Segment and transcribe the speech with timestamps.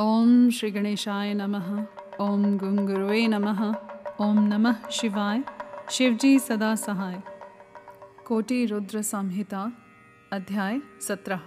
[0.00, 1.86] ओम श्री गणेशाय नमः,
[2.20, 3.74] ओम गुंगुरुवे नमः,
[4.20, 5.44] ओम नमः शिवाय,
[5.90, 7.22] शिवजी सदा सहाय।
[8.26, 9.72] कोटि रुद्र संहिता,
[10.32, 11.40] अध्याय सत्रह।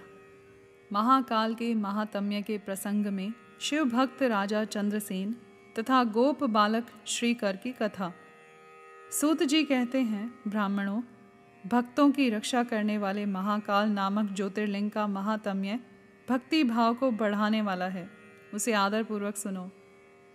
[0.92, 5.36] महाकाल के महात्म्य के प्रसंग में शिव भक्त राजा चंद्रसेन
[5.78, 8.12] तथा गोप बालक श्रीकर की कथा।
[9.20, 11.02] सूत जी कहते हैं, ब्राह्मणों,
[11.66, 15.80] भक्तों की रक्षा करने वाले महाकाल नामक ज्योतिर्लिंग का महात्म्य
[16.28, 18.21] भक्ति भाव को बढ़ाने वाला है।
[18.54, 19.70] उसे आदरपूर्वक सुनो।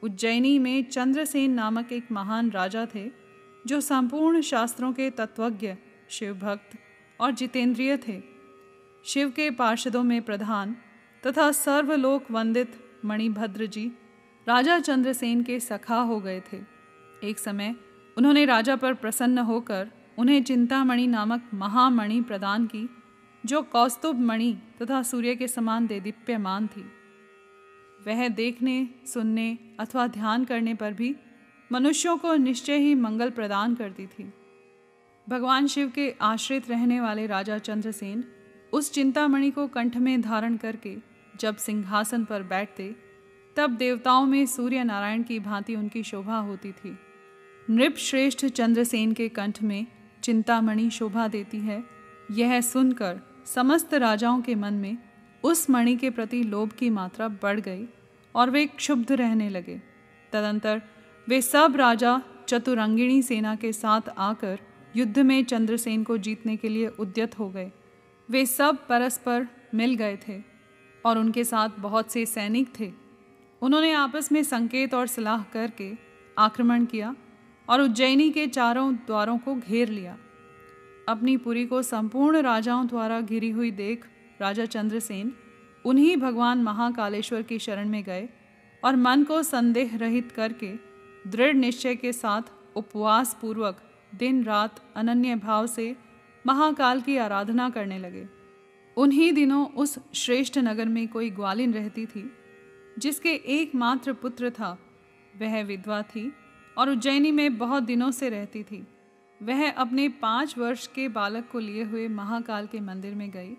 [0.04, 3.12] उज्जैनी में चंद्रसेन नामक एक महान राजा थे,
[3.68, 5.76] जो संपूर्ण शास्त्रों के तत्वज्ञ
[6.10, 6.78] शिव भक्त
[7.20, 8.22] और जितेंद्रिय थे।
[9.06, 10.76] शिव के पार्षदों में प्रधान
[11.28, 13.92] तथा सर्वलोक वंदित मणिभद्र जी
[14.48, 16.62] राजा चंद्रसेन के सखा हो गए थे।
[17.24, 17.76] एक समय
[18.18, 22.90] उन्होंने राजा पर प्रसन्न होकर उन्हें चिंतामणि नामक महामणि प्रदान की,
[23.46, 26.86] जो कौस्तुभ मणि तथा सूर्य के समान देदीप्यमान थी।
[28.08, 31.16] वह देखने, सुनने अथवा ध्यान करने पर भी
[31.72, 34.34] मनुष्यों को निश्चय ही मंगल प्रदान करती थी।
[35.30, 38.24] भगवान शिव के आश्रित रहने वाले राजा चंद्रसेन
[38.74, 40.96] उस चिंतामणि को कंठ में धारण करके
[41.40, 42.96] जब सिंहासन पर बैठते,
[43.56, 46.98] तब देवताओं में सूर्य नारायण की भांति उनकी शोभा होती थी।
[47.70, 49.88] नृप श्रेष्ठ चंद्रसेन के कंठ में
[50.24, 51.84] चिंतामणि शोभा देती है,
[52.32, 54.98] यह सुनकर समस्त राजाओं के मन में
[55.44, 57.86] उस मणि के प्रति लोभ की मात्रा बढ़ गई।
[58.36, 59.82] और वे क्षुब्ध रहने लगे।
[60.32, 60.82] तदंतर
[61.28, 64.60] वे सब राजा चतुरंगिणी सेना के साथ आकर
[64.96, 67.72] युद्ध में चंद्रसेन को जीतने के लिए उद्यत हो गए।
[68.30, 70.42] वे सब परस्पर मिल गए थे
[71.06, 72.92] और उनके साथ बहुत से सैनिक थे।
[73.62, 75.92] उन्होंने आपस में संकेत और सलाह करके
[76.38, 77.16] आक्रमण किया
[77.68, 80.18] और उज्जैनी के चारों द्वारों को घेर लिया।
[81.10, 84.06] अपनी पुरी को संपूर्ण राजाओं द्वारा घिरी हुई देख
[84.42, 85.34] राजा चंद्रसेन
[85.88, 88.28] उन्हीं भगवान महाकालेश्वर की शरण में गए
[88.84, 90.72] और मन को संदेह रहित करके
[91.28, 92.42] दृढ़ निश्चय के साथ
[92.76, 93.82] उपवास पूर्वक
[94.16, 95.96] दिन रात अनन्य भाव से
[96.46, 98.28] महाकाल की आराधना करने लगे।
[98.98, 102.32] उन्हीं दिनों उस श्रेष्ठ नगर में कोई ग्वालिन रहती थी,
[103.00, 104.78] जिसके एकमात्र पुत्र था,
[105.40, 106.32] वह विधवा थी
[106.78, 108.88] और उज्जैनी में बहुत दिनों से रहती थी।
[109.42, 113.56] वह अपने पाँच वर्ष के बालक को लिए हुए महाकाल के मंदिर में गई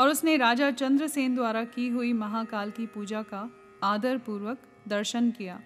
[0.00, 3.48] और उसने राजा चंद्रसेन द्वारा की हुई महाकाल की पूजा का
[3.82, 5.60] आदर पूर्वक दर्शन किया।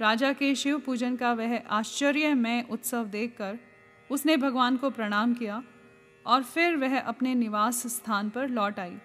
[0.00, 3.58] राजा के शिव पूजन का वह आश्चर्यमय उत्सव देखकर
[4.10, 5.62] उसने भगवान को प्रणाम किया
[6.26, 8.96] और फिर वह अपने निवास स्थान पर लौट आई।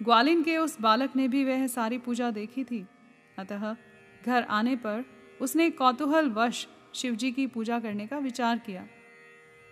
[0.00, 2.84] ग्वालिन के उस बालक ने भी वह सारी पूजा देखी थी।
[3.38, 3.76] अतः
[4.26, 5.04] घर आने पर
[5.40, 8.86] उसने कौतूहल वश शिवजी की पूजा करने का विचार किया।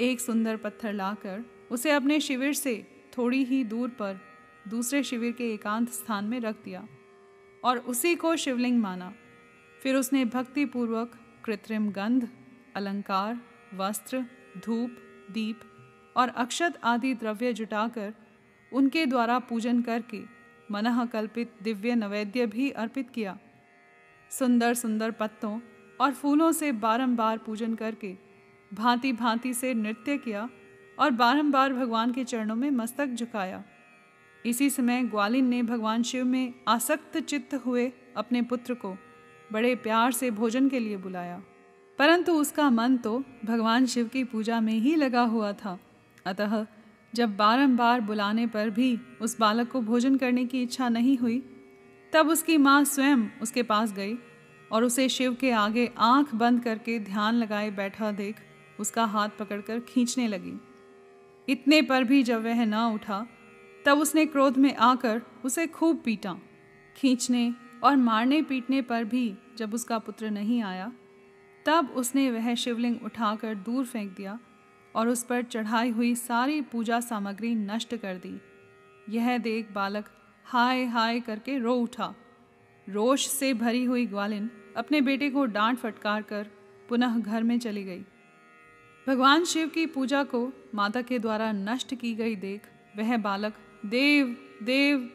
[0.00, 2.76] एक सुंदर पत्थर लाकर उसे अपने शिविर से
[3.18, 4.20] थोड़ी ही दूर पर
[4.68, 6.86] दूसरे शिविर के एकांत स्थान में रख दिया
[7.64, 9.12] और उसी को शिवलिंग माना।
[9.82, 12.28] फिर उसने भक्तिपूर्वक कृत्रिम गंध,
[12.76, 13.40] अलंकार,
[13.74, 14.24] वस्त्र,
[14.64, 14.90] धूप,
[15.30, 15.60] दीप
[16.16, 18.14] और अक्षत आदि द्रव्य जुटाकर
[18.72, 20.22] उनके द्वारा पूजन करके
[20.70, 23.38] मनः कल्पित दिव्य नैवेद्य भी अर्पित किया।
[24.30, 25.60] सुंदर सुंदर पत्तों
[26.00, 28.16] और फूलों से बारंबार पूजन करके
[28.74, 30.48] भांति भांति से नृत्य किया
[30.98, 33.64] और बारंबार भगवान के चरणों में मस्तक झुकाया।
[34.46, 38.96] इसी समय ग्वालिन ने भगवान शिव में आसक्त चित्त हुए अपने पुत्र को
[39.52, 41.42] बड़े प्यार से भोजन के लिए बुलाया।
[41.98, 45.78] परंतु उसका मन तो भगवान शिव की पूजा में ही लगा हुआ था।
[46.26, 46.66] अतः
[47.14, 51.38] जब बारंबार बुलाने पर भी उस बालक को भोजन करने की इच्छा नहीं हुई,
[52.12, 54.14] तब उसकी माँ स्वयं उसके पास गई
[54.72, 58.36] और उसे शिव के आगे आँख बंद करके ध्यान लगाए बैठा देख
[58.80, 60.52] उसका हाथ पकड़कर खींचने लगी।
[61.48, 63.26] इतने पर भी जब वह ना उठा,
[63.84, 66.36] तब उसने क्रोध में आकर उसे खूब पीटा।
[66.96, 67.52] खींचने
[67.84, 70.92] और मारने पीटने पर भी जब उसका पुत्र नहीं आया,
[71.66, 74.38] तब उसने वह शिवलिंग उठाकर दूर फेंक दिया
[74.94, 78.38] और उस पर चढ़ाई हुई सारी पूजा सामग्री नष्ट कर दी।
[79.08, 80.08] यह देख बालक
[80.46, 82.14] हाय हाय करके रो उठा।
[82.86, 86.46] रोष से भरी हुई ग्वालिन अपने बेटे को डांट फटकार कर
[86.88, 88.04] पुनः घर में चली गई।
[89.08, 92.60] भगवान शिव की पूजा को माता के द्वारा नष्ट की गई देख
[92.96, 93.54] वह बालक
[93.86, 95.10] देव देव,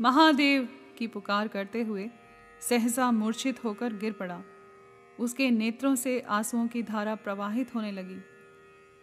[0.00, 0.68] महादेव
[0.98, 2.10] की पुकार करते हुए
[2.60, 4.42] सहसा मूर्छित होकर गिर पड़ा।
[5.20, 8.16] उसके नेत्रों से आंसुओं की धारा प्रवाहित होने लगी।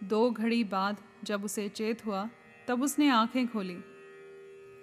[0.08, 2.30] दो घड़ी बाद जब उसे चेत हुआ,
[2.68, 3.78] तब उसने आँखें खोली।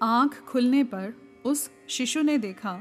[0.03, 1.15] आँख खुलने पर
[1.45, 2.81] उस शिशु ने देखा,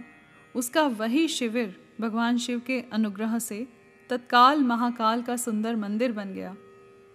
[0.56, 3.68] उसका वही शिविर भगवान शिव के अनुग्रह से
[4.10, 6.56] तत्काल महाकाल का सुंदर मंदिर बन गया।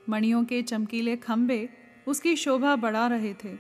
[0.09, 1.69] मणियों के चमकीले खंभे
[2.07, 3.59] उसकी शोभा बढ़ा रहे थे।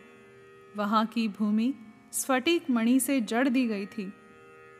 [0.76, 1.74] वहाँ की भूमि
[2.12, 4.12] स्फटिक मणि से जड़ दी गई थी।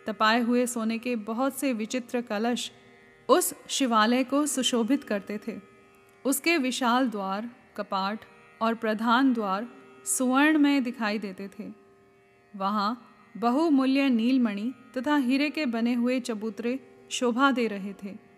[0.07, 2.73] तपाए हुए सोने के बहुत से विचित्र कलश
[3.29, 5.61] उस शिवालय को सुशोभित करते थे।
[6.25, 8.25] उसके विशाल द्वार, कपाट
[8.63, 9.69] और प्रधान द्वार
[10.05, 11.65] सुवर्ण में दिखाई देते थे।
[12.57, 16.79] वहाँ बहुमूल्य नीलमणि तथा हीरे के बने हुए चबूतरे
[17.11, 18.32] शोभा दे रहे थे।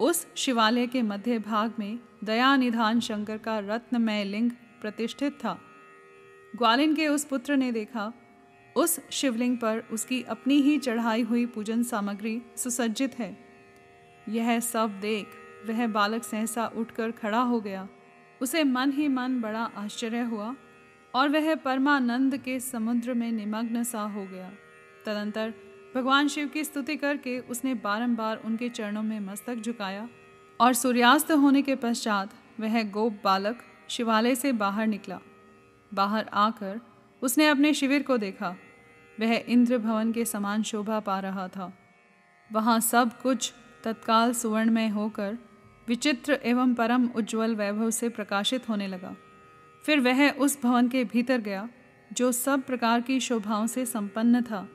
[0.00, 4.50] उस शिवालय के मध्य भाग में दया निधान शंकर का रत्नमय लिंग
[4.80, 5.58] प्रतिष्ठित था।
[6.56, 8.12] ग्वालिन के उस पुत्र ने देखा,
[8.76, 13.36] उस शिवलिंग पर उसकी अपनी ही चढ़ाई हुई पूजन सामग्री सुसज्जित है।
[14.28, 15.26] यह सब देख
[15.68, 17.88] वह बालक सहसा उठकर खड़ा हो गया।
[18.40, 20.54] उसे मन ही मन बड़ा आश्चर्य हुआ
[21.14, 24.50] और वह परमानंद के समुद्र में निमग्न सा हो गया।
[25.06, 25.54] तदंतर
[25.94, 30.08] भगवान शिव की स्तुति करके उसने बारंबार उनके चरणों में मस्तक झुकाया
[30.60, 32.30] और सूर्यास्त होने के पश्चात
[32.60, 33.58] वह गोप बालक
[33.88, 35.18] शिवालय से बाहर निकला।
[35.94, 36.80] बाहर आकर
[37.22, 38.56] उसने अपने शिविर को देखा।
[39.20, 41.72] वह इंद्र भवन के समान शोभा पा रहा था।
[42.52, 43.52] वहाँ सब कुछ
[43.84, 45.38] तत्काल सुवर्णमय होकर
[45.88, 49.16] विचित्र एवं परम उज्ज्वल वैभव से प्रकाशित होने लगा।
[49.84, 51.68] फिर वह उस भवन के भीतर गया,
[52.12, 54.68] जो सब प्रकार की शोभाओं से संपन्न था।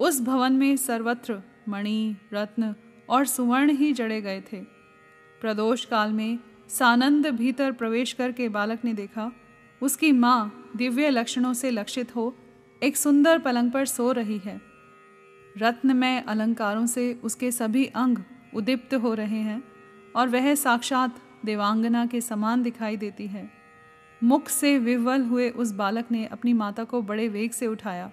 [0.00, 2.74] उस भवन में सर्वत्र मणि, रत्न
[3.08, 4.60] और सुवर्ण ही जड़े गए थे।
[5.40, 6.38] प्रदोष काल में
[6.68, 9.30] सानंद भीतर प्रवेश करके बालक ने देखा,
[9.82, 12.34] उसकी माँ दिव्य लक्षणों से लक्षित हो
[12.82, 14.60] एक सुंदर पलंग पर सो रही है।
[15.58, 18.18] रत्नमय अलंकारों से उसके सभी अंग
[18.54, 19.62] उदीप्त हो रहे हैं
[20.16, 23.50] और वह साक्षात देवांगना के समान दिखाई देती है।
[24.22, 28.10] मुख से विवल हुए उस बालक ने अपनी माता को बड़े वेग से उठाया।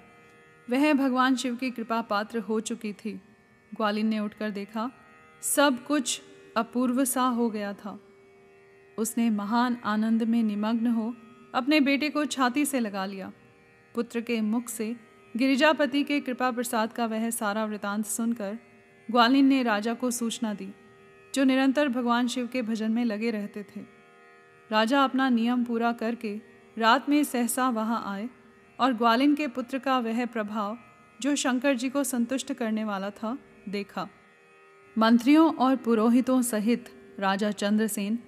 [0.70, 3.12] वह भगवान शिव की कृपा पात्र हो चुकी थी।
[3.72, 4.90] ग्वालिन ने उठकर देखा,
[5.42, 6.22] सब कुछ
[6.58, 8.00] अपूर्व सा हो गया था।
[8.98, 11.14] उसने महान आनंद में निमग्न हो
[11.56, 13.32] अपने बेटे को छाती से लगा लिया।
[13.96, 14.96] पुत्र के मुख से
[15.38, 18.58] गिरिजापति के कृपा प्रसाद का वह सारा वृतांत सुनकर
[19.12, 20.70] ग्वालिन ने राजा को सूचना दी,
[21.36, 23.82] जो निरंतर भगवान शिव के भजन में लगे रहते थे।
[24.70, 26.36] राजा अपना नियम पूरा करके
[26.78, 28.30] रात में सहसा वहाँ आए
[28.80, 30.78] और ग्वालिन के पुत्र का वह प्रभाव,
[31.22, 33.38] जो शंकर जी को संतुष्ट करने वाला था,
[33.70, 34.08] देखा।
[34.98, 36.90] मंत्रियों और पुरोहितों सहित
[37.20, 38.20] राजा चंद्रसेन,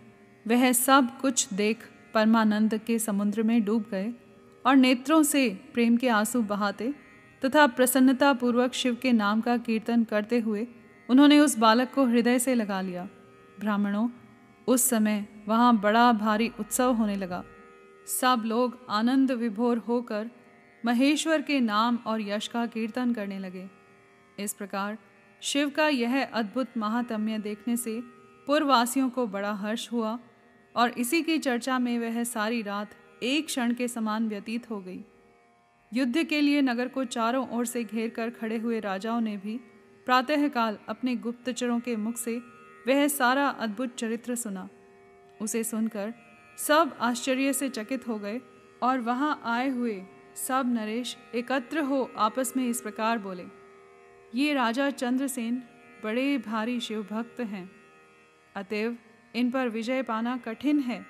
[0.48, 1.78] वह सब कुछ देख
[2.14, 4.14] परमानंद के समुद्र में डूब गए
[4.66, 6.94] और नेत्रों से प्रेम के आँसू बहाते
[7.46, 10.68] तथा प्रसन्नता पूर्वक शिव के नाम का कीर्तन करते हुए
[11.10, 13.08] उन्होंने उस बालक को हृदय से लगा लिया।
[13.60, 14.10] ब्राह्मणों,
[14.68, 17.44] उस समय वहाँ बड़ा भारी उत्सव होने लगा।
[18.08, 20.30] सब लोग आनंद विभोर होकर
[20.86, 23.68] महेश्वर के नाम और यश का कीर्तन करने लगे।
[24.40, 24.98] इस प्रकार
[25.42, 28.00] शिव का यह अद्भुत महात्म्य देखने से
[28.48, 30.20] पूर्ववासियों को बड़ा हर्ष हुआ
[30.76, 32.90] और इसी की चर्चा में वह सारी रात
[33.24, 35.04] एक क्षण के समान व्यतीत हो गई।
[35.94, 39.58] युद्ध के लिए नगर को चारों ओर से घेर कर खड़े हुए राजाओं ने भी
[40.06, 42.38] प्रातःकाल अपने गुप्तचरों के मुख से
[42.88, 44.68] वह सारा अद्भुत चरित्र सुना।
[45.42, 46.14] उसे सुनकर
[46.58, 48.40] सब आश्चर्य से चकित हो गए
[48.84, 50.02] और वहाँ आए हुए
[50.48, 53.44] सब नरेश एकत्र हो आपस में इस प्रकार बोले,
[54.36, 55.64] ये राजा चंद्रसेन
[56.04, 57.70] बड़े भारी शिव भक्त हैं।
[58.56, 58.98] अतएव
[59.36, 61.06] इन पर विजय पाना कठिन है।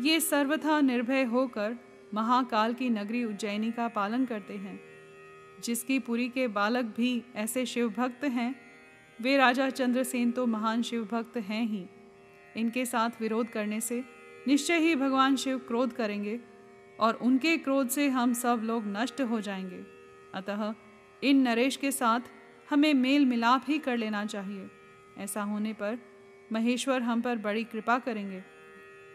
[0.00, 1.76] ये सर्वथा निर्भय होकर
[2.14, 4.80] महाकाल की नगरी उज्जैनी का पालन करते हैं।
[5.64, 8.54] जिसकी पुरी के बालक भी ऐसे शिव भक्त हैं,
[9.20, 11.86] वे राजा चंद्रसेन तो महान शिव भक्त हैं ही।
[12.56, 14.04] इनके साथ विरोध करने से
[14.46, 16.40] निश्चय ही भगवान शिव क्रोध करेंगे
[17.00, 19.84] और उनके क्रोध से हम सब लोग नष्ट हो जाएँगे।
[20.34, 20.74] अतः
[21.24, 22.20] इन नरेश के साथ
[22.70, 24.70] हमें मेल मिलाप ही कर लेना चाहिए।
[25.18, 25.98] ऐसा होने पर
[26.52, 28.44] महेश्वर हम पर बड़ी कृपा करेंगे।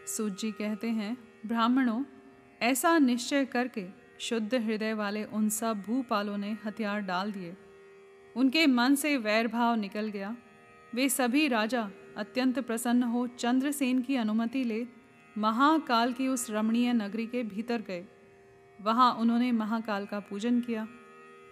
[0.06, 1.16] सूत जी कहते हैं,
[1.46, 2.04] ब्राह्मणों,
[2.62, 3.86] ऐसा निश्चय करके
[4.20, 7.56] शुद्ध हृदय वाले उन सब भूपालों ने हथियार डाल दिए।
[8.36, 10.36] उनके मन से वैर भाव निकल गया।
[10.94, 14.86] वे सभी राजा अत्यंत प्रसन्न हो चंद्रसेन की अनुमति ले
[15.38, 18.04] महाकाल की उस रमणीय नगरी के भीतर गए।
[18.78, 20.86] वहाँ उन्होंने महाकाल का पूजन किया।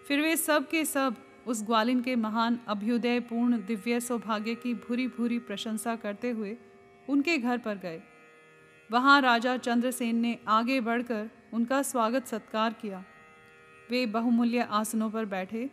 [0.09, 5.39] फिर वे सब के सब उस ग्वालिन के महान अभ्युदयपूर्ण दिव्य सौभाग्य की भूरी भूरी
[5.39, 6.57] प्रशंसा करते हुए
[7.09, 8.03] उनके घर पर गए।
[8.91, 13.05] वहाँ राजा चंद्रसेन ने आगे बढ़कर उनका स्वागत सत्कार किया।
[13.91, 15.71] वे बहुमूल्य आसनों पर बैठे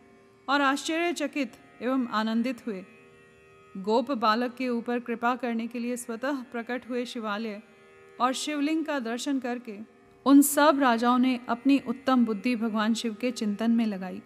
[0.50, 1.52] और आश्चर्यचकित
[1.82, 2.86] एवं आनंदित हुए।
[3.78, 7.62] गोप बालक के ऊपर कृपा करने के लिए स्वतः प्रकट हुए शिवालय
[8.20, 9.78] और शिवलिंग का दर्शन करके
[10.26, 14.22] उन सब राजाओं ने अपनी उत्तम बुद्धि भगवान शिव के चिंतन में लगाई।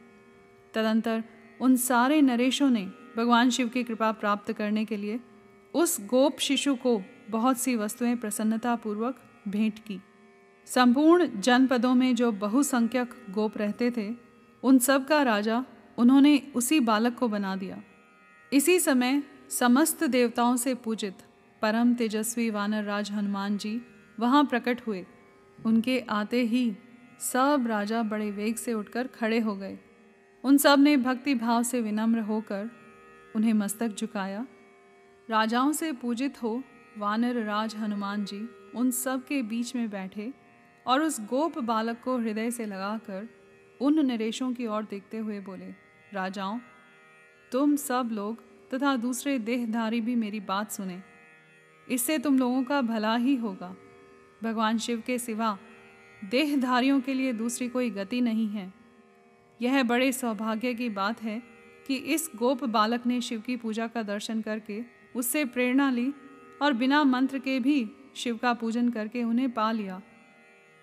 [0.74, 1.24] तदंतर
[1.62, 5.20] उन सारे नरेशों ने भगवान शिव की कृपा प्राप्त करने के लिए
[5.74, 10.02] उस गोप शिशु को बहुत सी वस्तुएँ प्रसन्नतापूर्वक भेंट की।
[10.66, 14.16] संपूर्ण जनपदों में जो बहुसंख्यक गोप रहते थे,
[14.64, 15.66] उन सब का राजा
[15.98, 17.84] उन्होंने उसी बालक को बना दिया।
[18.54, 21.18] इसी समय समस्त देवताओं से पूजित
[21.66, 23.82] परम तेजस्वी वानर राज हनुमान जी
[24.20, 25.06] वहाँ प्रकट हुए।
[25.60, 26.66] उनके आते ही
[27.22, 29.78] सब राजा बड़े वेग से उठकर खड़े हो गए।
[30.44, 32.70] उन सबने भक्ति भाव से विनम्र होकर
[33.36, 34.46] उन्हें मस्तक झुकाया।
[35.30, 36.62] राजाओं से पूजित हो
[36.98, 38.42] वानर राज हनुमान जी
[38.76, 40.32] उन सब के बीच में बैठे
[40.86, 43.28] और उस गोप बालक को हृदय से लगाकर
[43.82, 45.74] उन नरेशों की ओर देखते हुए बोले,
[46.14, 46.60] राजाओं,
[47.52, 48.44] तुम सब लोग
[48.74, 51.02] तथा दूसरे देहधारी भी मेरी बात सुने।
[51.90, 53.76] इससे तुम लोगों का भला ही होगा।
[54.44, 55.58] भगवान शिव के सिवा
[56.32, 58.74] देहधारियों के लिए दूसरी कोई गति नहीं है।
[59.62, 61.42] यह बड़े सौभाग्य की बात है
[61.88, 64.82] कि इस गोप बालक ने शिव की पूजा का दर्शन करके
[65.16, 66.14] उससे प्रेरणा ली
[66.62, 70.02] और बिना मंत्र के भी शिव का पूजन करके उन्हें पा लिया।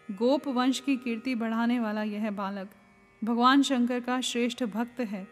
[0.09, 2.71] गोप वंश की कीर्ति बढ़ाने वाला यह बालक
[3.23, 5.27] भगवान शंकर का श्रेष्ठ भक्त है।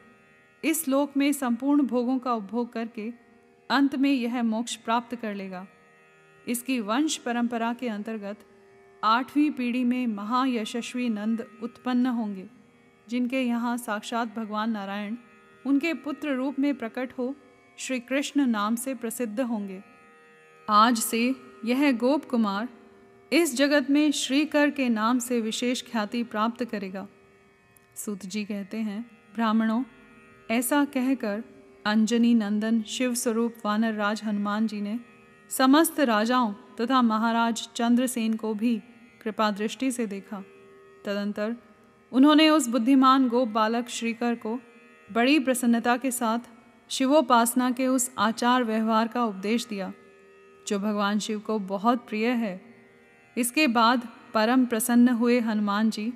[0.65, 3.13] इस लोक में संपूर्ण भोगों का उपभोग करके
[3.71, 5.67] अंत में यह मोक्ष प्राप्त कर लेगा।
[6.49, 8.45] इसकी वंश परंपरा के अंतर्गत
[9.03, 12.47] आठवीं पीढ़ी में महायशस्वी नंद उत्पन्न होंगे,
[13.09, 15.17] जिनके यहाँ साक्षात भगवान नारायण
[15.65, 17.35] उनके पुत्र रूप में प्रकट हो
[17.79, 19.81] श्री कृष्ण नाम से प्रसिद्ध होंगे।
[20.69, 21.35] आज से
[21.65, 22.69] यह गोप कुमार
[23.33, 27.07] इस जगत में श्रीकर के नाम से विशेष ख्याति प्राप्त करेगा।
[27.97, 29.01] सूत जी कहते हैं,
[29.35, 29.83] ब्राह्मणों,
[30.51, 31.43] ऐसा कहकर
[31.87, 34.99] अंजनी नंदन, शिव स्वरूप, वानर राज हनुमान जी ने
[35.51, 38.77] समस्त राजाओं तथा महाराज चंद्रसेन को भी
[39.23, 40.43] कृपा दृष्टि से देखा।
[41.05, 41.57] तदंतर
[42.13, 44.59] उन्होंने उस बुद्धिमान गोप बालक श्रीकर को
[45.13, 46.39] बड़ी प्रसन्नता के साथ
[46.91, 49.93] शिवोपासना के उस आचार व्यवहार का उपदेश दिया,
[50.69, 52.61] जो भगवान शिव को बहुत प्रिय है।
[53.37, 56.13] इसके बाद परम प्रसन्न हुए हनुमान जी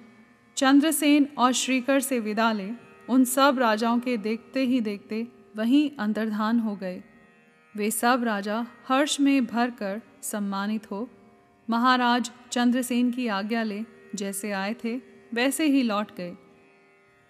[0.56, 2.71] चंद्रसेन और श्रीकर से विदा ले,
[3.09, 7.02] उन सब राजाओं के देखते ही देखते वहीं अंतर्धान हो गए।
[7.76, 11.11] वे सब राजा हर्ष में भर कर सम्मानित हो।
[11.70, 13.84] महाराज चंद्रसेन की आज्ञा ले,
[14.14, 14.96] जैसे आए थे,
[15.34, 16.37] वैसे ही लौट गए।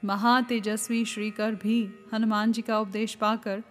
[0.05, 3.63] महातेजस्वी श्रीकर भी हनुमान जी का उपदेश पाकर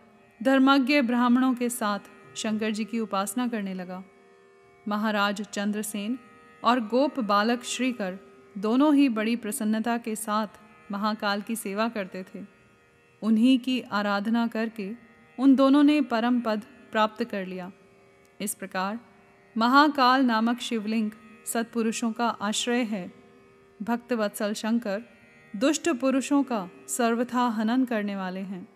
[0.44, 2.00] धर्मज्ञ ब्राह्मणों के साथ
[2.36, 4.04] शंकर जी की उपासना करने लगा।
[4.88, 6.20] महाराज चंद्रसेन
[6.64, 8.18] और गोप बालक श्रीकर
[8.58, 10.48] दोनों ही बड़ी प्रसन्नता के साथ
[10.92, 12.53] महाकाल की सेवा करते थे।
[13.24, 14.92] उन्हीं की आराधना करके
[15.40, 16.62] उन दोनों ने परम पद
[16.92, 17.72] प्राप्त कर लिया।
[18.42, 19.00] इस प्रकार
[19.58, 21.12] महाकाल नामक शिवलिंग
[21.46, 23.12] सत्पुरुषों का आश्रय है।
[23.82, 25.02] भक्त वत्सल शंकर
[25.56, 28.68] दुष्ट पुरुषों का सर्वथा हनन करने वाले हैं।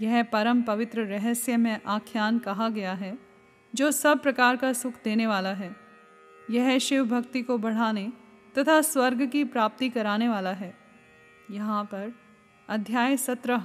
[0.00, 3.18] यह परम पवित्र रहस्य में आख्यान कहा गया है,
[3.74, 5.76] जो सब प्रकार का सुख देने वाला है।
[6.50, 8.12] यह शिव भक्ति को बढ़ाने
[8.58, 10.74] तथा स्वर्ग की प्राप्ति कराने वाला है।
[11.50, 12.12] यहाँ पर
[12.68, 13.64] अध्याय सत्रह